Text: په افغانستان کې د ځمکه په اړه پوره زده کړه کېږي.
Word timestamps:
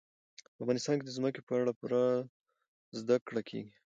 په 0.55 0.59
افغانستان 0.63 0.95
کې 0.97 1.05
د 1.07 1.11
ځمکه 1.17 1.39
په 1.47 1.53
اړه 1.59 1.71
پوره 1.79 2.03
زده 2.99 3.17
کړه 3.27 3.41
کېږي. 3.49 3.73